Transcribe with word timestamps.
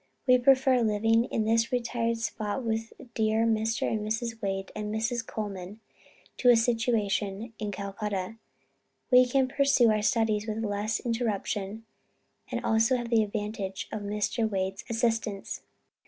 We 0.25 0.39
prefer 0.39 0.81
living 0.81 1.25
in 1.25 1.45
this 1.45 1.71
retired 1.71 2.17
spot 2.17 2.63
with 2.63 2.91
dear 3.13 3.45
Mr. 3.45 3.87
and 3.87 3.99
Mrs. 4.01 4.41
Wade 4.41 4.71
and 4.75 4.91
Mrs. 4.91 5.23
Colman, 5.23 5.79
to 6.37 6.49
a 6.49 6.55
situation 6.55 7.53
in 7.59 7.69
Calcutta; 7.71 8.37
we 9.11 9.27
can 9.27 9.47
pursue 9.47 9.91
our 9.91 10.01
studies 10.01 10.47
with 10.47 10.65
less 10.65 11.01
interruption, 11.01 11.85
and 12.51 12.65
also 12.65 12.97
have 12.97 13.09
the 13.11 13.21
advantage 13.21 13.87
of 13.91 14.01
Mr. 14.01 14.49
Wade's 14.49 14.83
assistance. 14.89 15.61